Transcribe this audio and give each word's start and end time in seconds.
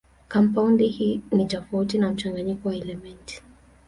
Kampaundi 0.27 1.21
ni 1.31 1.45
tofauti 1.45 1.97
na 1.97 2.11
mchanganyiko 2.11 2.69
wa 2.69 2.75
elementi. 2.75 3.41